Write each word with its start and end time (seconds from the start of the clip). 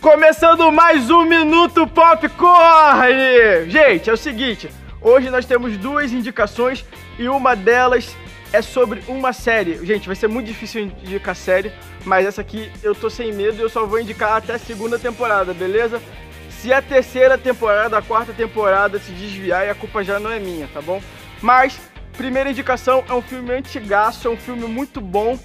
Começando 0.00 0.72
mais 0.72 1.10
um 1.10 1.26
Minuto 1.26 1.86
Popcorn! 1.86 3.68
Gente, 3.68 4.08
é 4.08 4.12
o 4.12 4.16
seguinte, 4.16 4.70
hoje 4.98 5.28
nós 5.28 5.44
temos 5.44 5.76
duas 5.76 6.10
indicações 6.10 6.86
e 7.18 7.28
uma 7.28 7.54
delas 7.54 8.16
é 8.50 8.62
sobre 8.62 9.02
uma 9.06 9.34
série. 9.34 9.84
Gente, 9.84 10.06
vai 10.06 10.16
ser 10.16 10.26
muito 10.26 10.46
difícil 10.46 10.84
indicar 10.84 11.36
série, 11.36 11.70
mas 12.06 12.24
essa 12.24 12.40
aqui 12.40 12.72
eu 12.82 12.94
tô 12.94 13.10
sem 13.10 13.30
medo 13.30 13.58
e 13.58 13.60
eu 13.60 13.68
só 13.68 13.84
vou 13.84 14.00
indicar 14.00 14.38
até 14.38 14.54
a 14.54 14.58
segunda 14.58 14.98
temporada, 14.98 15.52
beleza? 15.52 16.00
Se 16.48 16.72
a 16.72 16.80
terceira 16.80 17.36
temporada, 17.36 17.98
a 17.98 18.02
quarta 18.02 18.32
temporada 18.32 18.98
se 18.98 19.12
desviar, 19.12 19.68
a 19.68 19.74
culpa 19.74 20.02
já 20.02 20.18
não 20.18 20.30
é 20.30 20.38
minha, 20.38 20.66
tá 20.72 20.80
bom? 20.80 21.02
Mas, 21.42 21.78
primeira 22.16 22.50
indicação, 22.50 23.04
é 23.06 23.12
um 23.12 23.22
filme 23.22 23.52
antigaço, 23.52 24.26
é 24.26 24.30
um 24.30 24.36
filme 24.36 24.66
muito 24.66 24.98
bom, 24.98 25.38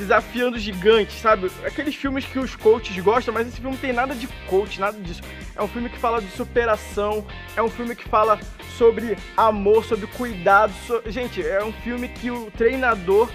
desafiando 0.00 0.58
gigantes, 0.58 1.20
sabe? 1.20 1.50
Aqueles 1.62 1.94
filmes 1.94 2.24
que 2.24 2.38
os 2.38 2.56
coaches 2.56 2.98
gostam, 3.04 3.34
mas 3.34 3.46
esse 3.46 3.60
filme 3.60 3.72
não 3.72 3.78
tem 3.78 3.92
nada 3.92 4.14
de 4.14 4.26
coach, 4.48 4.80
nada 4.80 4.98
disso. 4.98 5.20
É 5.54 5.62
um 5.62 5.68
filme 5.68 5.90
que 5.90 5.98
fala 5.98 6.22
de 6.22 6.30
superação, 6.30 7.26
é 7.54 7.62
um 7.62 7.68
filme 7.68 7.94
que 7.94 8.08
fala 8.08 8.40
sobre 8.78 9.18
amor, 9.36 9.84
sobre 9.84 10.06
cuidado. 10.06 10.72
So... 10.86 11.02
Gente, 11.06 11.46
é 11.46 11.62
um 11.62 11.72
filme 11.72 12.08
que 12.08 12.30
o 12.30 12.50
treinador 12.52 13.28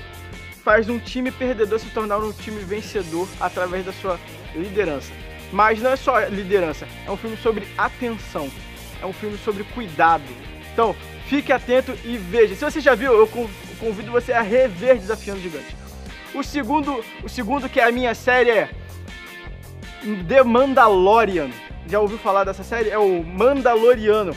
faz 0.63 0.89
um 0.89 0.97
time 0.97 1.29
perdedor 1.29 1.79
se 1.79 1.89
tornar 1.89 2.17
um 2.17 2.31
time 2.31 2.63
vencedor 2.63 3.27
através 3.39 3.85
da 3.85 3.93
sua 3.93 4.19
liderança. 4.55 5.13
Mas 5.53 5.79
não 5.79 5.91
é 5.91 5.95
só 5.95 6.19
liderança, 6.21 6.87
é 7.05 7.11
um 7.11 7.17
filme 7.17 7.37
sobre 7.37 7.67
atenção, 7.77 8.49
é 8.99 9.05
um 9.05 9.13
filme 9.13 9.37
sobre 9.37 9.63
cuidado. 9.65 10.23
Então, 10.73 10.95
fique 11.27 11.53
atento 11.53 11.95
e 12.03 12.17
veja. 12.17 12.55
Se 12.55 12.65
você 12.65 12.81
já 12.81 12.95
viu, 12.95 13.13
eu 13.13 13.27
convido 13.79 14.11
você 14.11 14.33
a 14.33 14.41
rever 14.41 14.97
Desafiando 14.97 15.39
Gigantes. 15.39 15.84
O 16.35 16.43
segundo, 16.43 17.01
o 17.23 17.29
segundo 17.29 17.69
que 17.69 17.79
é 17.79 17.85
a 17.85 17.91
minha 17.93 18.13
série 18.13 18.49
é 18.49 18.69
The 20.27 20.43
Mandalorian. 20.43 21.49
Já 21.87 22.01
ouviu 22.01 22.17
falar 22.17 22.43
dessa 22.43 22.61
série? 22.61 22.89
É 22.89 22.97
o 22.97 23.23
Mandaloriano. 23.23 24.35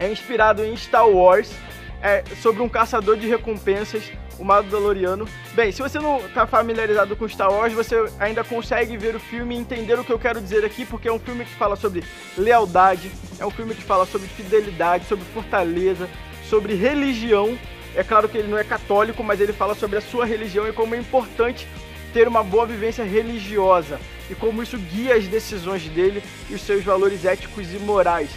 É 0.00 0.10
inspirado 0.10 0.64
em 0.64 0.74
Star 0.74 1.06
Wars, 1.06 1.52
é 2.00 2.24
sobre 2.40 2.62
um 2.62 2.68
caçador 2.68 3.18
de 3.18 3.26
recompensas, 3.26 4.10
o 4.38 4.44
Mandaloriano. 4.44 5.28
Bem, 5.52 5.70
se 5.70 5.82
você 5.82 5.98
não 5.98 6.18
está 6.18 6.46
familiarizado 6.46 7.14
com 7.14 7.28
Star 7.28 7.52
Wars, 7.52 7.74
você 7.74 7.96
ainda 8.18 8.42
consegue 8.42 8.96
ver 8.96 9.14
o 9.14 9.20
filme 9.20 9.54
e 9.54 9.58
entender 9.58 9.98
o 9.98 10.04
que 10.04 10.12
eu 10.12 10.18
quero 10.18 10.40
dizer 10.40 10.64
aqui, 10.64 10.86
porque 10.86 11.08
é 11.08 11.12
um 11.12 11.18
filme 11.18 11.44
que 11.44 11.54
fala 11.56 11.76
sobre 11.76 12.02
lealdade, 12.38 13.10
é 13.38 13.44
um 13.44 13.50
filme 13.50 13.74
que 13.74 13.82
fala 13.82 14.06
sobre 14.06 14.28
fidelidade, 14.28 15.04
sobre 15.04 15.26
fortaleza, 15.26 16.08
sobre 16.48 16.74
religião 16.74 17.58
é 17.94 18.02
claro 18.02 18.28
que 18.28 18.38
ele 18.38 18.48
não 18.48 18.58
é 18.58 18.64
católico, 18.64 19.22
mas 19.24 19.40
ele 19.40 19.52
fala 19.52 19.74
sobre 19.74 19.98
a 19.98 20.00
sua 20.00 20.24
religião 20.24 20.68
e 20.68 20.72
como 20.72 20.94
é 20.94 20.98
importante 20.98 21.66
ter 22.12 22.26
uma 22.26 22.42
boa 22.42 22.66
vivência 22.66 23.04
religiosa 23.04 24.00
e 24.30 24.34
como 24.34 24.62
isso 24.62 24.78
guia 24.78 25.14
as 25.14 25.26
decisões 25.26 25.82
dele 25.88 26.22
e 26.48 26.54
os 26.54 26.62
seus 26.62 26.84
valores 26.84 27.24
éticos 27.24 27.72
e 27.72 27.78
morais, 27.78 28.30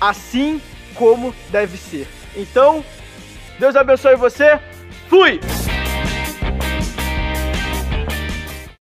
assim 0.00 0.60
como 0.94 1.34
deve 1.50 1.76
ser. 1.76 2.06
Então, 2.36 2.84
Deus 3.58 3.76
abençoe 3.76 4.16
você. 4.16 4.58
Fui! 5.08 5.40